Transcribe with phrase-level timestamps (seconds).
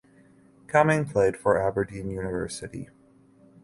[0.65, 2.89] Cumming played for Aberdeen University.